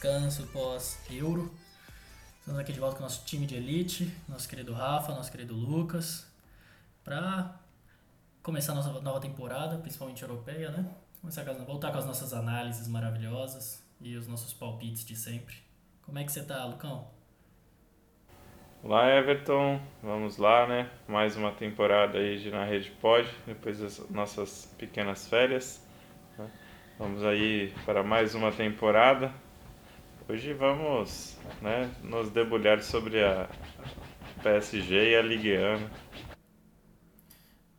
[0.00, 1.54] descanso pós-euro.
[2.38, 5.52] Estamos aqui de volta com o nosso time de elite, nosso querido Rafa, nosso querido
[5.52, 6.26] Lucas,
[7.04, 7.54] para
[8.42, 10.86] começar a nossa nova temporada, principalmente europeia, né?
[11.20, 15.56] Começar voltar com as nossas análises maravilhosas e os nossos palpites de sempre.
[16.00, 17.06] Como é que você tá, Lucão?
[18.82, 20.90] Olá Everton, vamos lá, né?
[21.06, 25.86] Mais uma temporada aí de Na Rede Pod, depois das nossas pequenas férias.
[26.38, 26.50] Né?
[26.98, 29.30] Vamos aí para mais uma temporada.
[30.30, 33.48] Hoje vamos né, nos debulhar sobre a
[34.44, 35.60] PSG e a Ligue 1.
[35.60, 35.90] Né?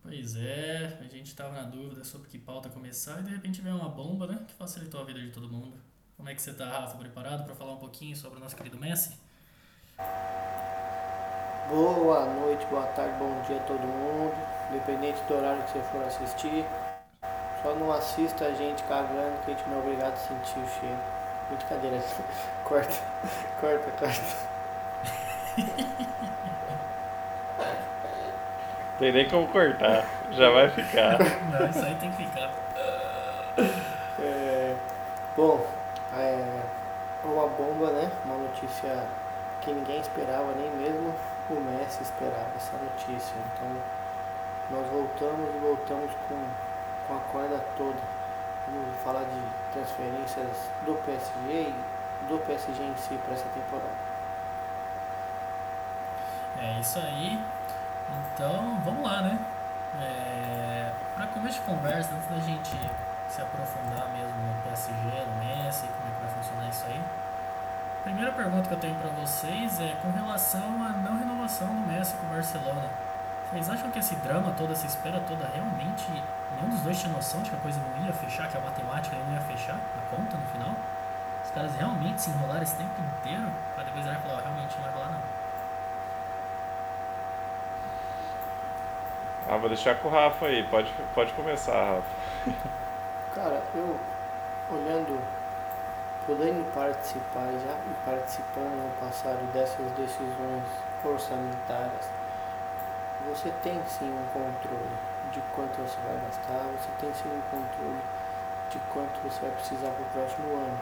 [0.03, 3.77] Pois é, a gente estava na dúvida sobre que pauta começar e de repente veio
[3.77, 4.43] uma bomba, né?
[4.45, 5.77] Que facilitou a vida de todo mundo.
[6.17, 6.97] Como é que você está, Rafa?
[6.97, 9.13] Preparado para falar um pouquinho sobre o nosso querido Messi?
[11.69, 14.35] Boa noite, boa tarde, bom dia a todo mundo.
[14.71, 16.65] Independente do horário que você for assistir.
[17.63, 20.67] Só não assista a gente cagando que a gente não é obrigado a sentir o
[20.81, 21.20] cheiro.
[21.51, 22.01] Brincadeira.
[22.63, 22.95] corta,
[23.59, 24.51] corta, corta.
[28.97, 31.17] Tem nem como cortar, já vai ficar.
[31.51, 32.51] Não, isso aí tem que ficar.
[34.19, 34.75] É,
[35.35, 35.67] bom,
[36.13, 36.61] é
[37.23, 38.11] uma bomba, né?
[38.25, 39.03] Uma notícia
[39.61, 41.13] que ninguém esperava, nem mesmo
[41.49, 43.35] o Messi esperava essa notícia.
[43.53, 43.75] Então
[44.69, 46.45] nós voltamos e voltamos com,
[47.07, 48.20] com a corda toda.
[49.03, 49.41] Falar de
[49.73, 54.11] transferências do PSG e do PSG em si para essa temporada.
[56.59, 57.43] É isso aí.
[58.33, 59.39] Então vamos lá, né?
[59.99, 62.77] É, para começo de conversa, antes da gente
[63.27, 67.01] se aprofundar mesmo no PSG, no Messi, como é que vai funcionar isso aí.
[68.03, 72.15] Primeira pergunta que eu tenho para vocês é com relação à não renovação do Messi
[72.15, 72.89] com o Barcelona.
[73.51, 76.09] Vocês acham que esse drama toda, essa espera toda, realmente
[76.55, 79.15] nenhum dos dois tinha noção de que a coisa não ia fechar, que a matemática
[79.17, 80.73] não ia fechar a conta no final?
[81.43, 84.93] Os caras realmente se enrolaram esse tempo inteiro para depois ele falar, realmente não vai
[84.93, 85.21] rolar não.
[89.49, 92.07] Ah, vou deixar com o Rafa aí, pode, pode começar, Rafa.
[93.35, 93.99] Cara, eu
[94.69, 95.21] olhando
[96.25, 100.63] podendo participar já e participando no passado dessas decisões
[101.03, 102.09] orçamentárias,
[103.31, 104.97] você tem sim um controle
[105.31, 108.01] de quanto você vai gastar, você tem sim um controle
[108.69, 110.79] de quanto você vai precisar para o próximo ano.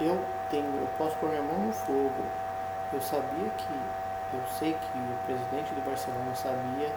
[0.00, 2.24] Eu tenho, eu posso pôr minha mão no fogo.
[2.92, 3.80] Eu sabia que,
[4.32, 6.92] eu sei que o presidente do Barcelona sabia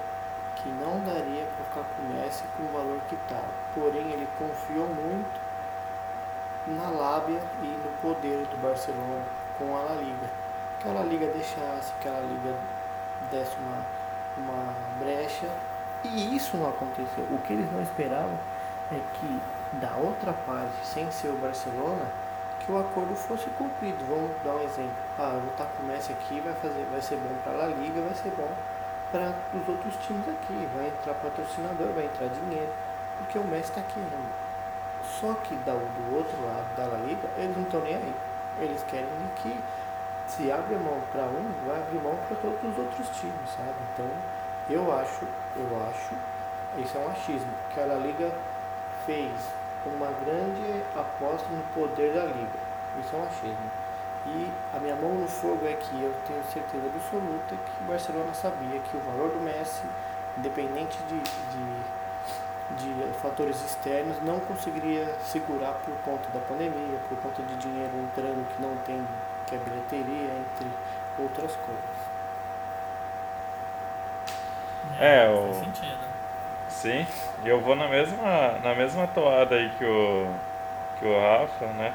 [0.55, 3.49] que não daria para ficar com o Messi com o valor que estava.
[3.73, 5.41] Porém, ele confiou muito
[6.67, 9.25] na lábia e no poder do Barcelona
[9.57, 10.29] com a La Liga.
[10.79, 12.55] Que a La Liga deixasse, que a La Liga
[13.31, 13.83] desse uma,
[14.38, 15.47] uma brecha.
[16.03, 17.24] E isso não aconteceu.
[17.30, 18.38] O que eles não esperavam
[18.92, 19.42] é que
[19.74, 22.06] da outra parte, sem ser o Barcelona,
[22.59, 24.03] que o acordo fosse cumprido.
[24.08, 24.91] Vamos dar um exemplo.
[25.18, 27.68] Ah, vou estar com o Messi aqui, vai, fazer, vai ser bom para a La
[27.68, 28.52] Liga, vai ser bom
[29.12, 30.68] para os outros times aqui.
[30.75, 32.74] Vai entrar patrocinador, vai entrar dinheiro,
[33.18, 34.18] porque o Messi está ainda.
[35.20, 38.16] Só que do outro lado da La Liga, eles não estão nem aí.
[38.59, 39.58] Eles querem que
[40.36, 43.75] se abre mão para um, vai abrir mão para todos os outros times, sabe?
[43.94, 44.09] Então,
[44.69, 45.28] eu acho,
[45.58, 46.16] eu acho,
[46.78, 48.31] isso é um achismo, que a La Liga
[49.06, 49.31] fez
[49.86, 52.59] uma grande aposta no poder da Liga.
[53.00, 53.72] Isso é um achismo.
[54.25, 58.34] E a minha mão no fogo é que eu tenho certeza absoluta que o Barcelona
[58.34, 59.84] sabia que o valor do Messi,
[60.38, 61.81] independente de, de
[62.78, 68.48] de fatores externos não conseguiria segurar por conta da pandemia, por conta de dinheiro entrando
[68.56, 69.06] que não tem,
[69.48, 70.68] que é bilheteria, entre
[71.20, 72.12] outras coisas.
[75.00, 75.53] É, é o...
[76.70, 77.06] Sim,
[77.44, 80.34] e eu vou na mesma, na mesma toada aí que o,
[80.97, 81.94] que o Rafa, né?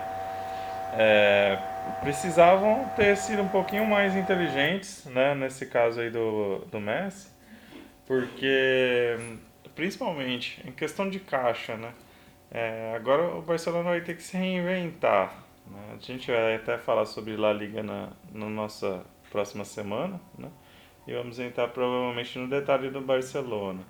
[0.92, 1.58] É,
[2.00, 5.34] precisavam ter sido um pouquinho mais inteligentes, né?
[5.34, 7.28] Nesse caso aí do, do Messi,
[8.06, 9.16] porque
[9.76, 11.92] principalmente em questão de caixa, né?
[12.50, 15.44] É, agora o Barcelona vai ter que se reinventar.
[15.66, 15.96] Né?
[15.96, 20.50] A gente vai até falar sobre La Liga na, na nossa próxima semana, né?
[21.06, 23.82] E vamos entrar provavelmente no detalhe do Barcelona.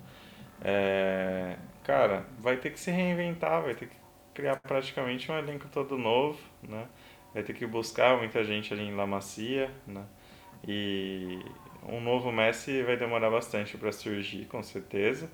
[0.61, 3.95] É, cara, vai ter que se reinventar, vai ter que
[4.33, 6.85] criar praticamente um elenco todo novo, né?
[7.33, 10.03] Vai ter que buscar muita gente ali em La Macia, né?
[10.67, 11.39] E
[11.87, 15.31] um novo Messi vai demorar bastante para surgir, com certeza.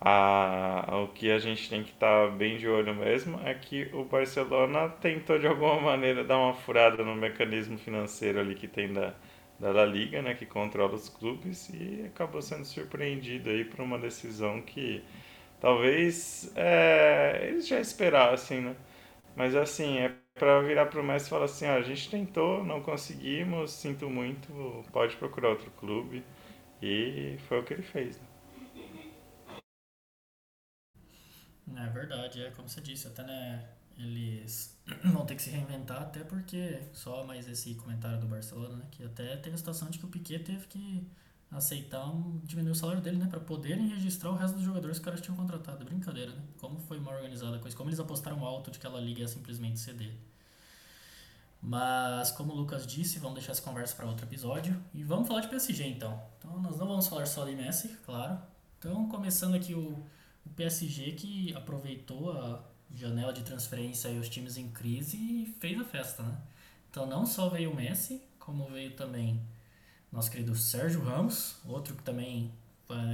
[0.00, 3.88] A, o que a gente tem que estar tá bem de olho mesmo é que
[3.94, 8.92] o Barcelona tentou de alguma maneira dar uma furada no mecanismo financeiro ali que tem
[8.92, 9.14] da,
[9.58, 13.98] da La Liga, né, que controla os clubes e acabou sendo surpreendido aí por uma
[13.98, 15.02] decisão que
[15.60, 18.76] talvez é, eles já esperassem, né?
[19.36, 22.80] Mas assim, é para virar pro Messi e falar assim, ah, a gente tentou, não
[22.82, 24.48] conseguimos, sinto muito,
[24.92, 26.24] pode procurar outro clube.
[26.82, 28.18] E foi o que ele fez.
[28.20, 28.26] Né?
[31.76, 33.66] É verdade, é como você disse, até né,
[33.96, 38.84] eles vão ter que se reinventar, até porque, só mais esse comentário do Barcelona, né,
[38.90, 41.06] que até teve a situação de que o Piquet teve que
[41.50, 45.02] aceitar um, diminuir o salário dele, né, para poderem registrar o resto dos jogadores que
[45.02, 45.84] os caras tinham contratado.
[45.84, 46.42] Brincadeira, né?
[46.58, 49.28] Como foi mal organizada a coisa, como eles apostaram alto de que ela liga ia
[49.28, 50.14] simplesmente ceder.
[51.62, 54.78] Mas, como o Lucas disse, vamos deixar essa conversa para outro episódio.
[54.92, 56.20] E vamos falar de PSG então.
[56.38, 58.38] Então, nós não vamos falar só de Messi, claro.
[58.78, 60.04] Então, começando aqui o,
[60.46, 62.62] o PSG que aproveitou a
[62.94, 66.36] janela de transferência e os times em crise e fez a festa, né?
[66.90, 69.40] Então, não só veio o Messi, como veio também
[70.12, 72.52] nosso querido Sérgio Ramos, outro que também.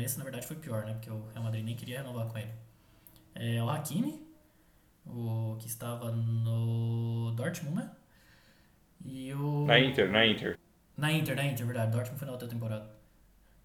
[0.05, 0.93] Esse na verdade foi pior, né?
[0.93, 2.51] Porque o Real Madrid nem queria renovar com ele.
[3.35, 4.21] É, o Hakimi,
[5.07, 7.91] o que estava no Dortmund, né?
[9.05, 9.65] E o...
[9.65, 10.59] Na Inter, na Inter.
[10.97, 11.93] Na Inter, na Inter, verdade.
[11.93, 13.00] Dortmund foi na outra temporada.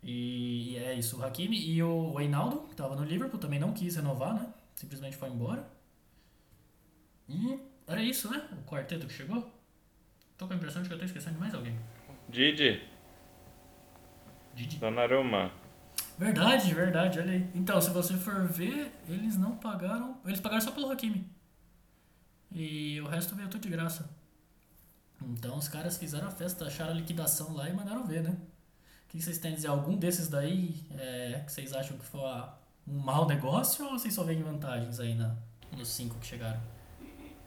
[0.07, 3.95] E é isso, o Hakimi e o Reinaldo, que tava no Liverpool, também não quis
[3.95, 4.53] renovar, né?
[4.75, 5.67] Simplesmente foi embora.
[7.27, 8.47] E era isso, né?
[8.51, 9.51] O quarteto que chegou.
[10.37, 11.75] Tô com a impressão de que eu tô esquecendo de mais alguém.
[12.29, 12.83] Didi.
[14.53, 14.77] Didi.
[14.77, 15.51] Donnarumma.
[16.19, 17.49] Verdade, verdade, olha aí.
[17.55, 20.19] Então, se você for ver, eles não pagaram.
[20.23, 21.27] Eles pagaram só pelo Hakimi.
[22.51, 24.07] E o resto veio tudo de graça.
[25.19, 28.37] Então os caras fizeram a festa, acharam a liquidação lá e mandaram ver, né?
[29.15, 29.69] Que vocês têm a dizer?
[29.69, 32.19] Algum desses daí é, que vocês acham que foi
[32.87, 35.35] um mau negócio ou vocês só veem vantagens aí na,
[35.77, 36.59] nos cinco que chegaram?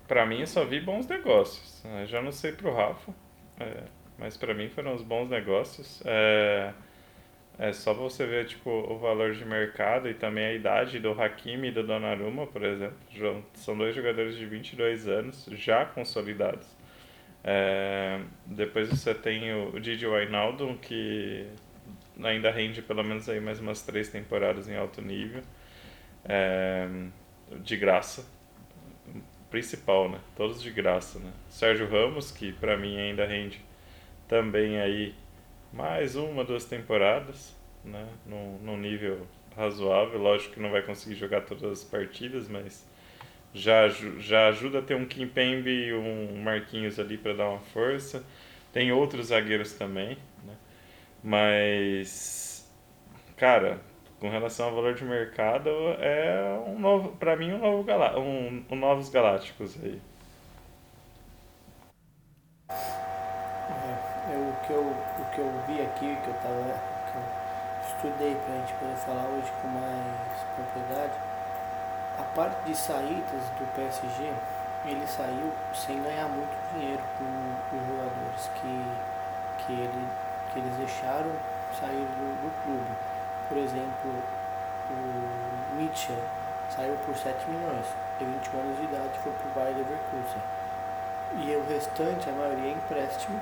[0.06, 1.84] Pra mim eu só vi bons negócios.
[1.84, 3.12] Eu já não sei pro Rafa,
[3.60, 3.84] é,
[4.18, 6.02] mas pra mim foram os bons negócios.
[6.06, 6.72] É,
[7.58, 11.68] é só você ver tipo, o valor de mercado e também a idade do Hakimi
[11.68, 12.96] e do Donnarumma, por exemplo.
[13.52, 16.77] São dois jogadores de 22 anos já consolidados.
[17.50, 21.46] É, depois você tem o Didi Wijnaldum, que
[22.22, 25.42] ainda rende pelo menos aí mais umas três temporadas em alto nível.
[26.26, 26.86] É,
[27.62, 28.26] de graça.
[29.48, 30.20] Principal, né?
[30.36, 31.32] Todos de graça, né?
[31.48, 33.64] Sérgio Ramos, que para mim ainda rende
[34.28, 35.14] também aí
[35.72, 38.06] mais uma, duas temporadas, né?
[38.26, 40.18] Num, num nível razoável.
[40.20, 42.86] Lógico que não vai conseguir jogar todas as partidas, mas
[43.54, 48.24] já, já ajuda a ter um Kimpembe e um Marquinhos ali para dar uma força.
[48.72, 50.54] Tem outros zagueiros também, né?
[51.22, 52.70] Mas,
[53.36, 53.80] cara,
[54.20, 58.64] com relação ao valor de mercado, é um novo, para mim, um novo galá um,
[58.70, 60.00] um Novos Galácticos aí.
[62.70, 66.80] É, eu, o, que eu, o que eu vi aqui, que eu, tava,
[67.10, 67.22] que eu
[67.86, 71.27] estudei para a gente poder falar hoje com mais propriedade,
[72.18, 74.32] a parte de saídas do PSG,
[74.84, 78.84] ele saiu sem ganhar muito dinheiro com os jogadores que,
[79.58, 80.08] que, ele,
[80.52, 81.30] que eles deixaram
[81.78, 82.90] sair do, do clube.
[83.48, 84.22] Por exemplo,
[84.90, 86.22] o Mitchell
[86.74, 87.86] saiu por 7 milhões,
[88.18, 90.42] tem 21 anos de idade, foi para o Bayer Leverkusen.
[91.36, 93.40] E o restante, a maioria é empréstimo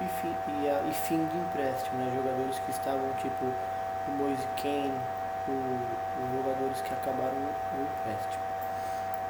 [0.00, 2.10] e fim, e, a, e fim de empréstimo, né?
[2.14, 4.98] jogadores que estavam tipo o Moise Kane,
[5.48, 8.44] os jogadores que acabaram o empréstimo.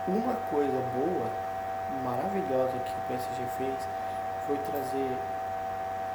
[0.09, 1.31] Uma coisa boa,
[2.03, 3.89] maravilhosa que o PSG fez
[4.47, 5.17] foi trazer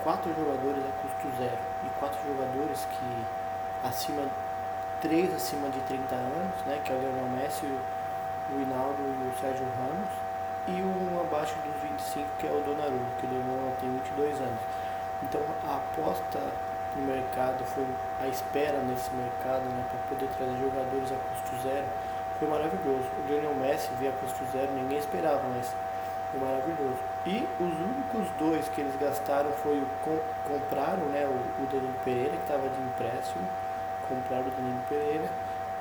[0.03, 4.23] quatro jogadores a custo zero e quatro jogadores que acima
[5.01, 9.41] três acima de 30 anos, né, que é o Lionel Messi, o Rinaldo e o
[9.41, 10.09] Sérgio Ramos,
[10.67, 14.59] e um abaixo dos 25 que é o Donnarumma, que o Donnarumma tem 22 anos.
[15.23, 16.39] Então a aposta
[16.99, 17.85] no mercado, foi
[18.19, 21.85] a espera nesse mercado né, para poder trazer jogadores a custo zero,
[22.39, 23.05] foi maravilhoso.
[23.19, 25.73] O Lionel Messi veio a custo zero, ninguém esperava, mas
[26.31, 26.97] foi maravilhoso.
[27.25, 31.93] E os únicos dois que eles gastaram foi o com, compraram né, o, o Danilo
[32.03, 33.47] Pereira, que estava de empréstimo,
[34.07, 35.29] compraram o Danilo Pereira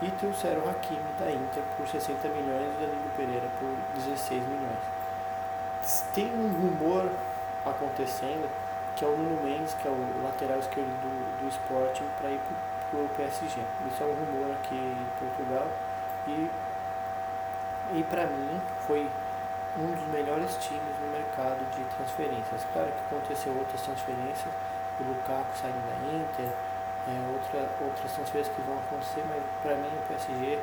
[0.02, 4.42] e trouxeram o Hakimi da Inter por 60 milhões e o Danilo Pereira por 16
[4.42, 5.00] milhões.
[6.14, 7.10] Tem um rumor
[7.64, 8.48] acontecendo
[9.00, 12.38] que é o Nuno Mendes, que é o lateral esquerdo do, do Sporting, para ir
[12.90, 13.62] para o PSG.
[13.88, 15.66] Isso é um rumor aqui em Portugal
[16.28, 16.50] e,
[17.96, 19.08] e para mim foi
[19.78, 22.60] um dos melhores times no mercado de transferências.
[22.74, 24.52] Claro que aconteceu outras transferências,
[25.00, 26.52] o Lukaku saindo da Inter,
[27.08, 30.60] é, outra, outras transferências que vão acontecer, mas para mim o PSG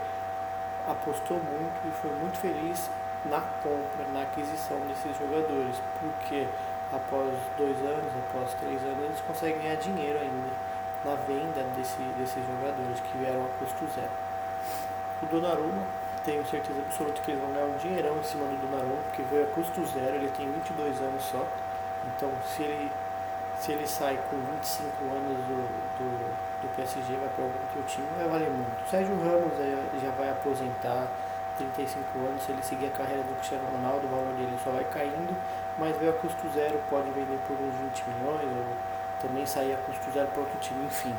[0.86, 2.88] apostou muito e foi muito feliz
[3.26, 6.48] na compra, na aquisição desses jogadores, porque
[6.92, 10.50] após dois anos, após três anos, eles conseguem ganhar dinheiro ainda
[11.04, 14.12] na venda desse, desses jogadores que vieram a custo zero.
[15.22, 15.84] O Donnarumma,
[16.24, 19.44] tenho certeza absoluta que eles vão ganhar um dinheirão em cima do Donnarumma, porque veio
[19.44, 21.46] a custo zero, ele tem 22 anos só.
[22.06, 22.92] Então, se ele,
[23.60, 25.58] se ele sai com 25 anos do,
[25.98, 28.90] do, do PSG, vai para algum outro time, vai valer muito.
[28.90, 29.54] Sérgio Ramos
[30.02, 31.08] já vai aposentar,
[31.58, 34.84] 35 anos, se ele seguir a carreira do Cristiano Ronaldo, o valor dele só vai
[34.86, 35.36] caindo,
[35.78, 38.66] mas veio a custo zero, pode vender por uns 20 milhões, ou
[39.22, 41.16] também sair a custo zero para outro time, enfim.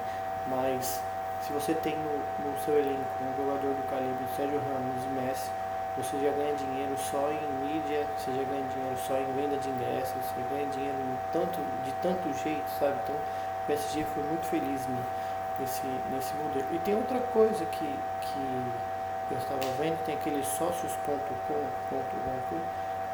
[0.46, 1.00] Mas
[1.42, 5.50] se você tem no, no seu elenco um jogador do calibre Sérgio Ramos e Messi,
[5.96, 9.68] você já ganha dinheiro só em mídia, você já ganha dinheiro só em venda de
[9.68, 10.96] ingressos, você ganha dinheiro
[11.32, 12.98] tanto, de tanto jeito, sabe?
[13.02, 14.86] Então o PSG foi muito feliz
[15.58, 16.66] nesse, nesse modelo.
[16.72, 18.72] E tem outra coisa que, que
[19.30, 22.56] eu estava vendo, tem aquele sócios.com.br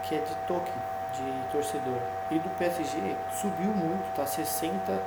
[0.02, 0.75] que é de token,
[1.14, 2.00] de torcedor.
[2.30, 5.00] E do PSG subiu muito, tá 60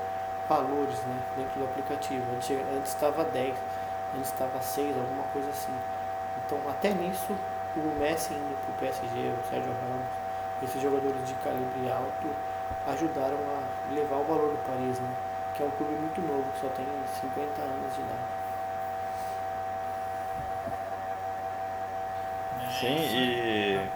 [0.50, 2.24] valores né, dentro do aplicativo.
[2.36, 2.50] Antes
[2.90, 3.56] estava 10,
[4.18, 5.74] antes estava 6, alguma coisa assim.
[6.46, 7.36] Então até nisso
[7.76, 10.08] o Messi indo para o PSG, o Sérgio Ramos,
[10.64, 12.34] esses jogadores de calibre alto
[12.88, 15.10] ajudaram a levar o valor do Paris, né?
[15.54, 16.86] que é um clube muito novo, que só tem
[17.22, 18.47] 50 anos de idade.
[22.80, 23.92] Sim, e,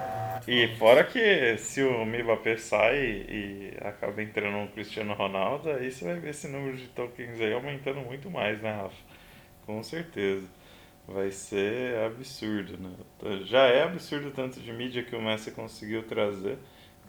[0.47, 2.97] e fora que se o Mbappé sai
[3.29, 7.53] e acaba entrando um Cristiano Ronaldo, aí você vai ver esse número de tokens aí
[7.53, 8.95] aumentando muito mais, né, Rafa?
[9.65, 10.47] Com certeza
[11.07, 12.95] vai ser absurdo, né?
[13.45, 16.57] Já é absurdo o tanto de mídia que o Messi conseguiu trazer.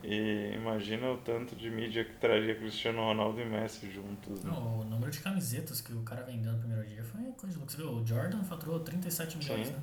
[0.03, 4.43] E imagina o tanto de mídia que traria Cristiano Ronaldo e Messi juntos.
[4.43, 4.51] Né?
[4.51, 7.57] Não, o número de camisetas que o cara vendeu no primeiro dia foi coisa de
[7.57, 7.73] louco.
[7.73, 9.73] Você viu, o Jordan faturou 37 milhões, Sim.
[9.75, 9.81] né?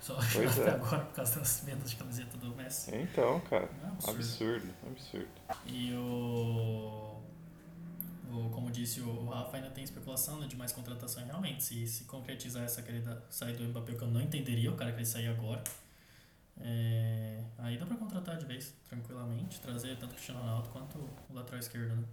[0.00, 0.74] Só pois até é.
[0.74, 2.94] agora por causa das vendas de camiseta do Messi.
[2.94, 4.16] Então, cara, é absurdo.
[4.16, 5.28] absurdo, absurdo.
[5.66, 7.18] E o
[8.30, 11.62] o, como disse o Rafa, ainda tem especulação né, de mais contratação realmente.
[11.64, 15.06] Se, se concretizar essa querida saída do Mbappé, que eu não entenderia, o cara queria
[15.06, 15.62] sair agora.
[16.60, 21.34] É, aí dá pra contratar de vez, tranquilamente, trazer tanto o Cristiano Ronaldo quanto o
[21.34, 22.04] lateral esquerdo, né?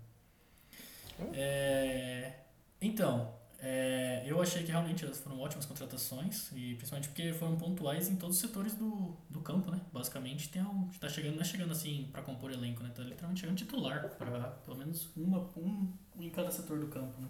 [1.19, 1.31] Hum.
[1.33, 2.33] É,
[2.81, 8.09] então, é, eu achei que realmente elas foram ótimas contratações, e principalmente porque foram pontuais
[8.09, 9.81] em todos os setores do, do campo, né?
[9.91, 12.91] Basicamente, tem um, tá chegando, não é chegando assim para compor elenco, né?
[12.93, 17.27] Tá literalmente chegando titular para pelo menos uma, um em cada setor do campo, né?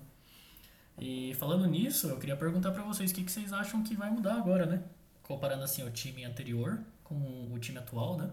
[1.00, 4.10] E falando nisso, eu queria perguntar para vocês o que, que vocês acham que vai
[4.10, 4.84] mudar agora, né?
[5.24, 8.30] Comparando assim o time anterior com o time atual, né?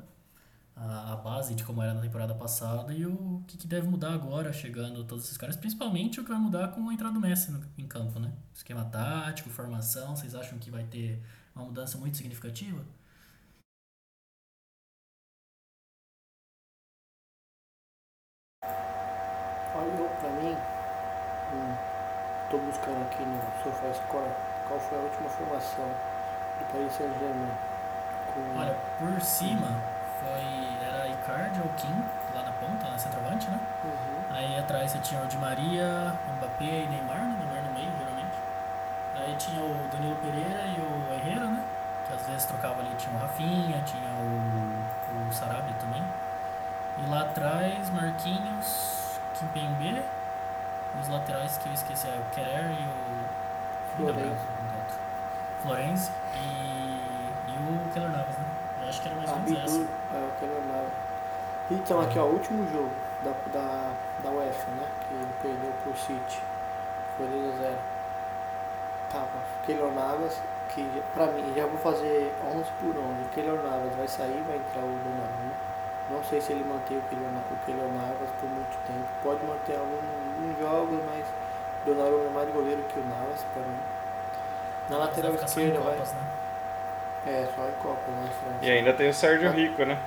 [0.76, 4.12] a, a base de como era na temporada passada e o que, que, deve mudar
[4.12, 7.50] agora, chegando todos esses caras, principalmente o que vai mudar com a entrada do Messi
[7.52, 8.32] no, em campo, né?
[8.54, 11.22] Esquema tático, formação, vocês acham que vai ter
[11.54, 12.84] uma mudança muito significativa?
[19.74, 20.54] Olha, pra mim,
[22.44, 24.30] estou buscando aqui no SofaScore
[24.68, 25.88] qual foi a última formação
[26.58, 27.71] do Paris Saint-Germain.
[28.54, 29.68] Olha, por cima,
[30.20, 30.86] foi.
[30.86, 33.58] Era Icardi ou Kim, lá na ponta, na centroavante, né?
[33.84, 34.36] Uhum.
[34.36, 37.36] Aí atrás você tinha o Di Maria, Mbappé e Neymar, né?
[37.38, 38.36] Neymar no meio, geralmente.
[39.16, 41.62] Aí tinha o Danilo Pereira e o Herrera, né?
[42.06, 46.02] Que às vezes trocava ali, tinha o Rafinha, tinha o, o Sarabia também.
[46.98, 50.02] E lá atrás, Marquinhos, Kimpembe.
[51.00, 53.96] Os laterais que eu esqueci, é o Kerer e o.
[53.96, 54.46] Florenzi.
[55.62, 57.00] Florenzi e,
[57.48, 58.10] e o Keller
[59.56, 59.80] Essa.
[60.12, 60.92] É, o Keller Navas.
[61.70, 62.90] Então, aqui ó, o último jogo
[63.24, 64.86] da, da, da UEFA, né?
[65.08, 66.42] Que ele perdeu pro City.
[67.16, 67.78] Foi 2 a 0
[69.10, 69.28] Tava
[69.66, 73.28] Keylor Navas, que pra mim, já vou fazer 11 por 11.
[73.34, 75.72] Keylor Navas vai sair, vai entrar o Donnarumma.
[76.10, 79.06] Não sei se ele mantém o Keylor, o Keylor Navas por muito tempo.
[79.22, 81.24] Pode manter alguns jogos, mas
[81.84, 83.78] Donnarumma é mais goleiro que o Navas pra mim.
[84.88, 85.92] Na lateral esquerda vai.
[85.94, 86.20] Copas, né?
[87.26, 88.28] É, só em Copa, né?
[88.60, 89.52] E ainda tem o Sérgio ah.
[89.52, 89.98] Rico, né?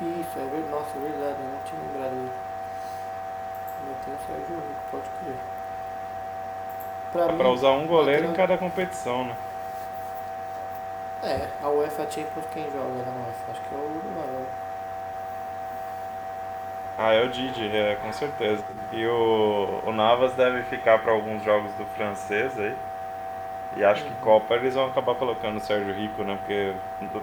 [0.00, 0.70] Isso, é verdade.
[0.70, 2.32] Nossa, é verdade, eu não tinha lembrado dele.
[3.80, 5.36] Ainda tem o Sérgio Rico, pode crer.
[7.12, 9.36] Pra Dá mim, pra usar um goleiro em cada competição, né?
[11.22, 13.50] É, a UEFA Champions quem joga na UEFA?
[13.50, 14.46] Acho que é o Ronaldo.
[16.96, 18.62] Ah, é o Didi, é, com certeza.
[18.92, 22.76] E o, o Navas deve ficar para alguns jogos do francês aí.
[23.76, 26.36] E acho que Copa eles vão acabar colocando o Sérgio Rico, né?
[26.36, 26.74] Porque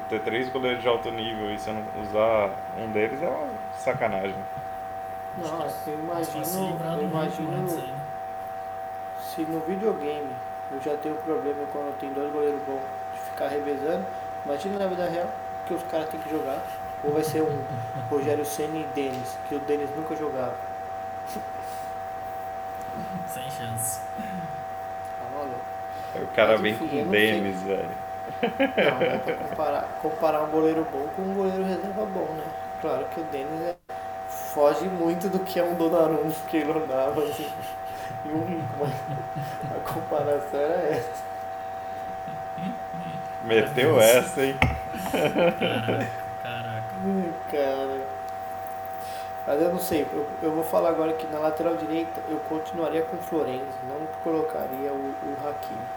[0.09, 4.35] ter três goleiros de alto nível e você não usar um deles é uma sacanagem.
[5.37, 7.67] Nossa, eu imagino, eu imagino
[9.19, 10.35] se no videogame
[10.71, 12.81] eu já tenho problema quando tem dois goleiros bons
[13.13, 14.05] de ficar revezando,
[14.45, 15.29] imagina na vida real
[15.67, 16.63] que os caras têm que jogar
[17.03, 17.63] Ou vai ser um
[18.09, 20.55] Rogério Senna e Denis, que o Denis nunca jogava.
[23.27, 24.01] Sem chance.
[26.13, 26.31] Maluco.
[26.31, 27.89] O cara vem com Denis, velho.
[28.75, 32.45] Não, dá pra comparar, comparar um goleiro bom com um goleiro reserva bom, né?
[32.81, 33.75] Claro que o Denis é,
[34.27, 37.51] foge muito do que é um Donnarumma que ele andava assim,
[38.25, 38.93] e um rico, mas
[39.71, 41.23] a comparação era essa.
[43.41, 44.59] Meteu essa, hein?
[46.41, 47.33] Caraca, caraca.
[47.49, 47.96] Cara.
[49.47, 53.01] Mas eu não sei, eu, eu vou falar agora que na lateral direita eu continuaria
[53.03, 55.87] com o Florenzi, não colocaria o, o Hakimi.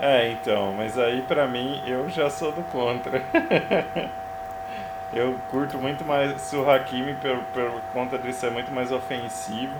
[0.00, 3.22] É, então, mas aí pra mim eu já sou do contra.
[5.12, 9.74] eu curto muito mais o Hakimi por, por conta de ser muito mais ofensivo.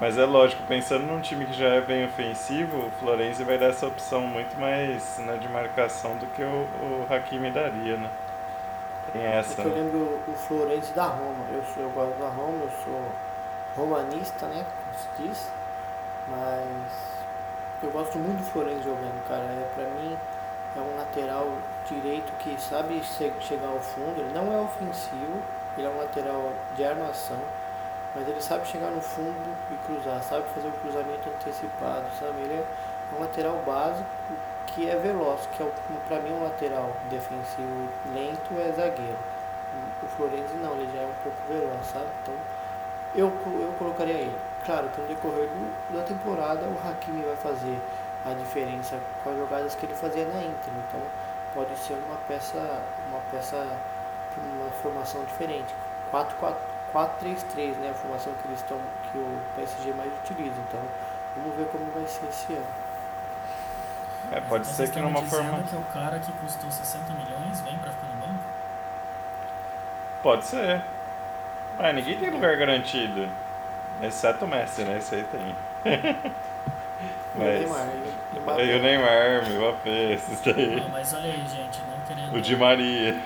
[0.00, 3.66] Mas é lógico, pensando num time que já é bem ofensivo, o Florenzi vai dar
[3.66, 8.10] essa opção muito mais né, de marcação do que o, o Hakimi daria, né?
[9.12, 9.62] Tem essa.
[9.62, 11.44] Eu lembro o Florenzi da Roma.
[11.52, 13.02] Eu, sou, eu gosto da Roma, eu sou
[13.76, 14.64] romanista, né?
[14.64, 15.50] Como se diz.
[16.28, 16.66] Mas
[17.82, 19.42] eu gosto muito do Florenzi jogando, cara.
[19.42, 20.16] É, pra mim
[20.76, 21.52] é um lateral
[21.88, 24.20] direito que sabe chegar ao fundo.
[24.20, 25.40] Ele não é ofensivo,
[25.76, 27.38] ele é um lateral de armação
[28.14, 32.40] mas ele sabe chegar no fundo e cruzar, sabe fazer o cruzamento antecipado, sabe?
[32.40, 32.64] Ele é
[33.14, 34.08] um lateral básico
[34.68, 35.70] que é veloz, que é
[36.06, 39.18] para mim um lateral defensivo lento é zagueiro.
[40.02, 42.06] O Florenzi não, ele já é um pouco veloz, sabe?
[42.22, 42.34] Então
[43.14, 44.38] eu, eu colocaria ele.
[44.64, 47.78] Claro que no decorrer do, da temporada o Hakimi vai fazer
[48.24, 50.72] a diferença com as jogadas que ele fazia na Inter.
[50.88, 51.00] Então
[51.54, 53.66] pode ser uma peça, uma peça,
[54.36, 55.74] uma formação diferente.
[56.12, 56.54] 4-4
[56.92, 57.90] 4-3-3, né?
[57.90, 58.78] A formação que eles estão,
[59.10, 60.56] que o PSG mais utiliza.
[60.68, 60.80] Então,
[61.36, 62.87] vamos ver como vai ser esse ano.
[64.30, 65.62] É, pode Mas ser que numa forma.
[65.62, 68.44] que o cara que custou 60 milhões vem pra ficar no banco?
[70.22, 70.82] Pode ser.
[71.78, 73.28] Mas ninguém tem lugar garantido.
[74.02, 74.98] Exceto o Messi, né?
[74.98, 75.56] Esse aí tem.
[77.34, 77.64] mas...
[77.64, 80.80] O Neymar, e o Neymar, o Mbappé, esses daí.
[80.80, 82.36] Não, mas olha aí, gente, não querendo.
[82.36, 83.16] O Di Maria.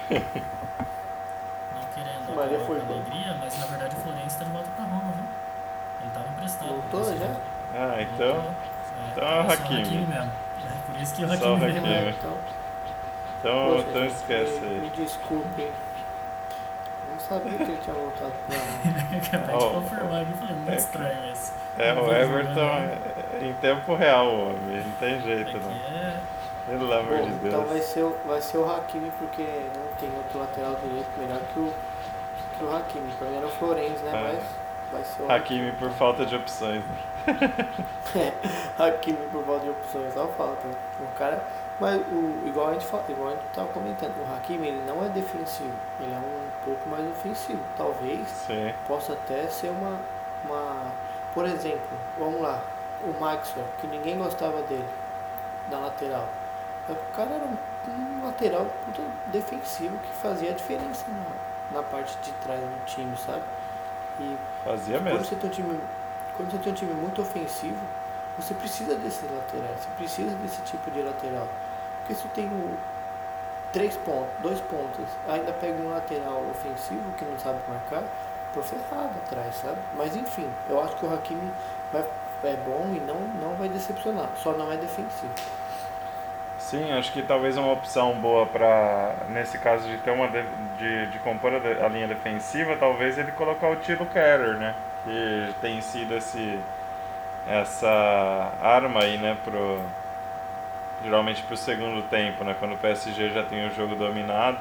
[2.34, 5.24] Maria foi alegria, mas na verdade o Florencio está de volta para Roma, viu?
[6.00, 6.68] Ele estava emprestado.
[6.68, 7.36] Voltou já?
[7.74, 8.34] Ah, então.
[8.34, 8.50] Voltou.
[8.50, 9.80] É, então é o Hakimi.
[9.80, 10.32] Hakimi mesmo.
[11.02, 11.78] É isso que o Hakimi veio.
[11.78, 12.14] Hakimi.
[12.16, 12.38] Então,
[13.40, 14.80] então, Poxa, então esquece aí.
[14.80, 15.72] Me desculpe.
[17.10, 19.18] Não sabia que ele tinha voltado pra Roma.
[19.26, 21.52] Acabei de confirmar aqui, falei, muito é, estranho esse.
[21.76, 22.98] É, o Everton é,
[23.44, 24.84] em tempo real, homem.
[24.84, 25.72] Não tem jeito, não.
[25.72, 26.20] É...
[26.68, 27.54] Pelo amor Bom, de Deus.
[27.54, 31.58] Então vai ser, vai ser o Hakimi, porque não tem outro lateral direito melhor que
[31.58, 31.72] o
[32.56, 33.10] que o Hakimi.
[33.18, 34.12] Pra mim era o Florenzi, né?
[34.14, 34.34] É.
[34.34, 34.61] Mas
[35.20, 36.82] o Hakimi por falta de opções.
[38.16, 38.32] é,
[38.78, 40.68] Hakimi por falta de opções, só falta.
[41.00, 41.42] O cara.
[41.80, 45.04] Mas o, igual, a gente fala, igual a gente tava comentando, o Hakimi ele não
[45.04, 47.60] é defensivo, ele é um pouco mais ofensivo.
[47.76, 48.72] Talvez Sim.
[48.86, 49.98] possa até ser uma,
[50.44, 50.92] uma.
[51.34, 52.62] Por exemplo, vamos lá,
[53.02, 54.88] o Maxwell, que ninguém gostava dele,
[55.70, 56.28] da lateral.
[56.88, 57.56] O cara era um,
[57.90, 58.66] um lateral
[59.28, 61.06] defensivo que fazia a diferença
[61.72, 63.42] na parte de trás do time, sabe?
[64.22, 65.18] E Fazia mesmo.
[65.18, 65.80] Quando você tem um time,
[66.36, 67.78] quando você tem um time muito ofensivo,
[68.38, 71.48] você precisa desses laterais, você precisa desse tipo de lateral.
[71.98, 72.48] Porque se tem
[73.72, 78.04] três pontos, dois pontos, ainda pega um lateral ofensivo que não sabe marcar,
[78.54, 79.78] tô ferrado atrás, sabe?
[79.96, 81.52] Mas enfim, eu acho que o Hakimi
[81.92, 82.04] vai,
[82.44, 85.32] é bom e não, não vai decepcionar, só não é defensivo.
[86.72, 90.42] Sim, acho que talvez uma opção boa para, nesse caso de ter uma de,
[90.78, 94.74] de, de compor a, linha defensiva, talvez ele colocar o Tilo Keller, né?
[95.04, 96.58] Que tem sido esse,
[97.46, 99.36] essa arma aí, né?
[99.44, 99.82] Pro,
[101.04, 102.56] geralmente para o segundo tempo, né?
[102.58, 104.56] Quando o PSG já tem o jogo dominado,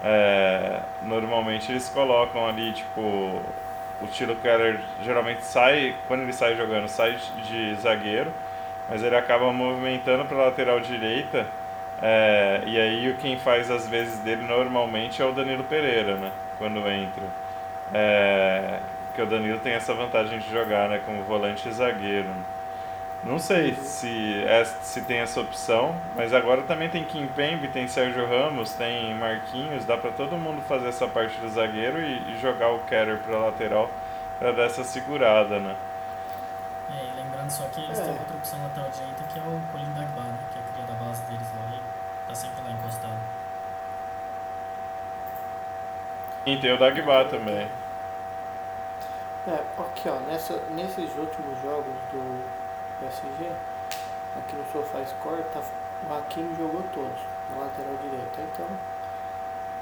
[0.00, 3.00] é, normalmente eles colocam ali, tipo,
[4.00, 8.32] o Tilo Keller geralmente sai, quando ele sai jogando, sai de zagueiro
[8.88, 11.46] mas ele acaba movimentando para a lateral direita.
[12.00, 16.30] É, e aí quem faz as vezes dele normalmente é o Danilo Pereira, né?
[16.58, 17.24] Quando entra.
[17.94, 18.78] É,
[19.14, 21.00] que o Danilo tem essa vantagem de jogar, né?
[21.04, 22.30] Como volante e zagueiro.
[23.24, 27.86] Não sei se, é, se tem essa opção, mas agora também tem Kim Pembe, tem
[27.86, 32.38] Sérgio Ramos, tem Marquinhos, dá para todo mundo fazer essa parte do zagueiro e, e
[32.40, 33.88] jogar o Keller para lateral
[34.40, 35.76] para dar essa segurada, né?
[37.48, 38.04] Só que eles é.
[38.04, 40.38] têm outra opção lateral direita que é o Colin Dagba, né?
[40.52, 43.18] Que é cria da base deles lá e tá sempre lá encostado.
[46.46, 47.68] E tem o Dagba também.
[49.46, 52.44] É, aqui ó, nessa, nesses últimos jogos do
[53.00, 53.50] PSG,
[54.38, 55.60] aqui no SofaScore tá,
[56.08, 57.18] o Hakimi jogou todos
[57.50, 58.68] na lateral direita, então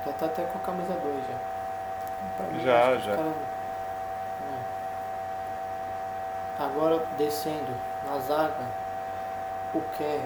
[0.06, 2.44] já tá até com a camisa 2 já.
[2.46, 3.16] Mim, já, já.
[3.16, 3.32] Cara...
[6.60, 8.66] Agora descendo na zaga,
[9.72, 10.20] o Kerr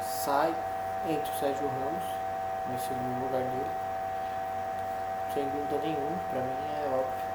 [0.00, 0.54] sai
[1.06, 2.04] entre o Sérgio Ramos,
[2.70, 2.88] nesse
[3.20, 3.70] lugar dele.
[5.34, 7.34] Sem dúvida nenhuma, pra mim é óbvio.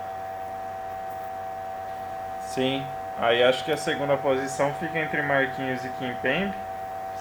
[2.41, 2.87] Sim,
[3.19, 6.55] aí acho que a segunda posição fica entre Marquinhos e Kimpembe.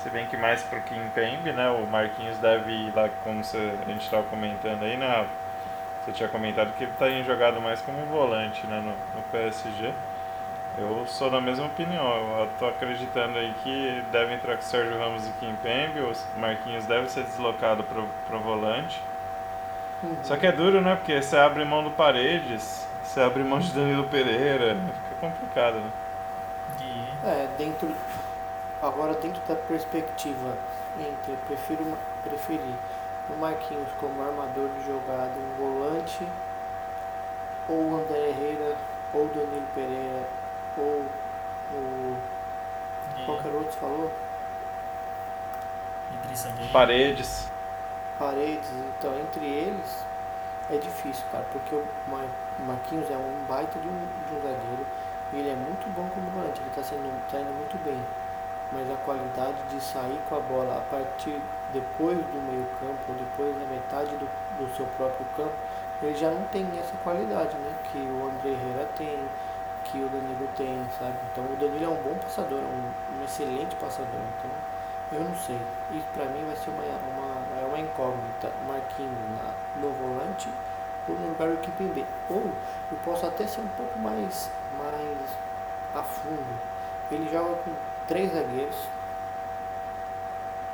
[0.03, 1.69] Se bem que mais pro Kimpembe, né?
[1.69, 5.29] O Marquinhos deve ir lá, como você, a gente estava comentando aí, né?
[6.03, 9.93] Você tinha comentado que ele está jogado mais como volante né, no, no PSG.
[10.81, 12.38] Eu sou da mesma opinião.
[12.38, 16.01] Eu estou acreditando aí que deve entrar com o Sérgio Ramos e Kimpembe.
[16.01, 19.03] O Marquinhos deve ser deslocado para o volante.
[20.03, 20.17] Uhum.
[20.23, 20.95] Só que é duro, né?
[20.95, 24.77] Porque você abre mão do Paredes, você abre mão de Danilo Pereira.
[24.77, 25.91] Fica complicado, né?
[27.25, 27.93] É, dentro.
[28.81, 30.57] Agora, dentro da perspectiva
[31.01, 32.75] entre prefiro preferir
[33.29, 36.27] o Marquinhos como armador de jogada, um volante,
[37.69, 38.77] ou o André Herrera,
[39.12, 40.29] ou o Danilo Pereira,
[40.79, 41.05] ou
[41.75, 42.17] o.
[43.19, 43.25] E...
[43.25, 44.12] Qualquer outro falou?
[46.73, 47.49] Paredes.
[48.19, 50.05] Paredes, então entre eles
[50.71, 51.85] é difícil, cara, porque o
[52.67, 54.87] Marquinhos é um baita de um, de um zagueiro
[55.33, 57.99] e ele é muito bom como volante, ele está sendo tá indo muito bem.
[58.73, 61.41] Mas a qualidade de sair com a bola a partir
[61.73, 65.55] depois do meio campo, ou depois da metade do, do seu próprio campo,
[66.03, 67.73] ele já não tem essa qualidade, né?
[67.91, 69.19] Que o André Herrera tem,
[69.90, 71.16] que o Danilo tem, sabe?
[71.33, 74.20] Então o Danilo é um bom passador, um, um excelente passador.
[74.38, 74.51] Então
[75.12, 75.59] eu não sei.
[75.92, 78.51] Isso pra mim vai ser uma, uma, é uma incógnita.
[78.66, 79.16] Marquinhos
[79.77, 80.48] no volante
[81.09, 82.05] ou no lugar do Kipembe.
[82.29, 82.53] Ou
[82.92, 85.18] eu posso até ser um pouco mais, mais
[85.94, 86.61] a fundo.
[87.11, 87.72] Ele joga com
[88.07, 88.77] três zagueiros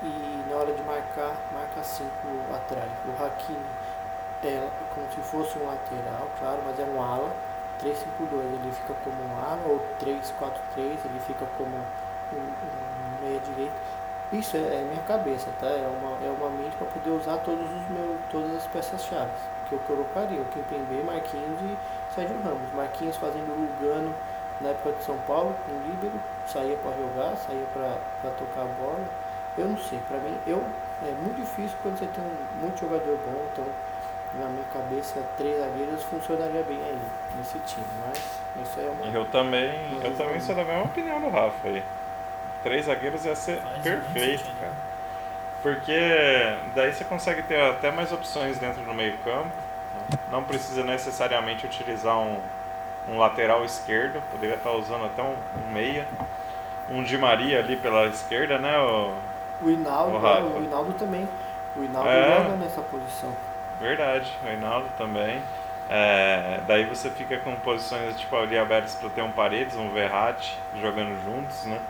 [0.02, 2.10] e na hora de marcar, marca cinco
[2.52, 2.90] atrás.
[3.06, 3.64] O Hakimi
[4.42, 7.32] é como se fosse um lateral, claro, mas é um ala
[7.82, 13.74] 3-5-2, ele fica como um ala, ou 3-4-3, ele fica como um, um meia direita.
[14.32, 15.66] Isso é, é minha cabeça, tá?
[15.66, 19.30] É uma, é uma mente para poder usar todos os meus, todas as peças-chave
[19.68, 20.40] que eu colocaria.
[20.40, 21.76] O Kimpembe, Marquinhos e
[22.14, 22.72] Sérgio Ramos.
[22.74, 24.14] Marquinhos fazendo Lugano
[24.60, 29.04] na época de São Paulo, um líbero, saía para jogar, saía para tocar a bola.
[29.56, 30.62] Eu não sei, para mim, eu,
[31.02, 33.64] é muito difícil quando você tem um, muito jogador bom, então
[34.38, 36.98] na minha cabeça, três zagueiros funcionaria bem aí,
[37.36, 38.18] nesse time, mas
[38.62, 39.06] isso aí é uma.
[39.06, 41.82] Eu também, eu também sou da mesma opinião do Rafa aí.
[42.62, 44.72] Três zagueiros ia ser Faz perfeito, cara.
[45.62, 49.50] Porque daí você consegue ter até mais opções dentro do meio-campo.
[50.30, 52.38] Não precisa necessariamente utilizar um,
[53.08, 55.34] um lateral esquerdo, poderia estar usando até um,
[55.66, 56.06] um meia.
[56.90, 58.78] Um Di Maria ali pela esquerda, né?
[58.78, 59.14] O,
[59.62, 61.26] o Hinaldo, o, é, o Hinaldo também.
[61.76, 63.32] O Hinaldo é, joga nessa posição.
[63.80, 65.42] Verdade, Reinaldo também.
[65.88, 70.56] É, daí você fica com posições tipo ali abertas para ter um Paredes, um Verratti
[70.80, 71.86] jogando juntos, né?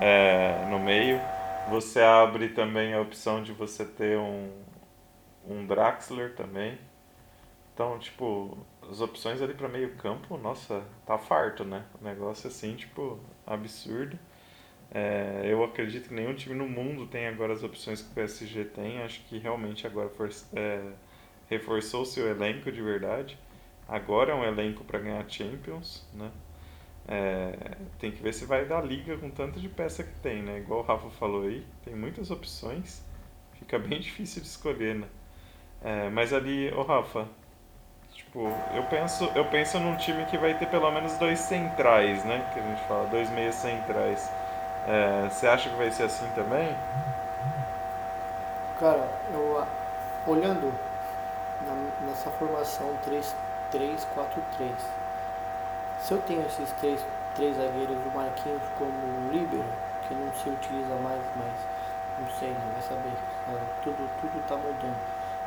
[0.00, 1.20] É, no meio.
[1.68, 4.50] Você abre também a opção de você ter um,
[5.46, 6.78] um Draxler também.
[7.74, 8.58] Então, tipo,
[8.90, 11.84] as opções ali para meio campo, nossa, tá farto, né?
[12.00, 14.18] O negócio assim, tipo, absurdo.
[14.92, 18.64] É, eu acredito que nenhum time no mundo tem agora as opções que o PSG
[18.66, 19.02] tem.
[19.02, 20.82] Acho que realmente agora for, é,
[21.50, 23.36] reforçou seu elenco de verdade.
[23.88, 26.30] Agora é um elenco para ganhar Champions, né?
[27.08, 30.58] É, tem que ver se vai dar liga com tanto de peça que tem, né?
[30.58, 33.02] Igual o Rafa falou aí, tem muitas opções,
[33.58, 35.08] fica bem difícil de escolher, né?
[35.82, 37.26] É, mas ali, ô Rafa,
[38.12, 42.48] tipo, eu penso, eu penso num time que vai ter pelo menos dois centrais, né?
[42.54, 44.30] Que a gente fala, dois meias centrais.
[44.86, 46.68] É, você acha que vai ser assim também?
[48.78, 49.66] Cara, eu
[50.26, 50.72] olhando
[52.10, 52.92] nessa formação
[53.72, 54.72] 3-3-4-3.
[56.00, 57.00] Se eu tenho esses três,
[57.34, 59.64] três zagueiros, o Marquinhos como líbero,
[60.06, 61.52] que não se utiliza mais, mas
[62.18, 63.12] não sei, não vai saber.
[63.82, 64.96] Tudo, tudo tá mudando.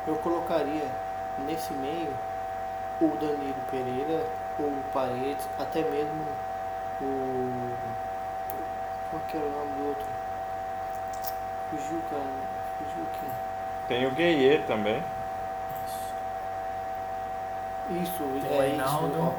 [0.06, 0.86] Eu colocaria
[1.46, 2.14] nesse meio
[3.00, 4.24] o Danilo Pereira,
[4.58, 6.24] o Paredes, até mesmo
[7.00, 7.74] o.
[9.10, 10.06] Qual que era o nome do outro?
[11.70, 12.24] Fugiu, cara.
[12.78, 13.30] Fugiu quem?
[13.88, 15.02] Tem o Gueye também.
[17.90, 19.20] Isso, Tem é isso.
[19.20, 19.34] Ó.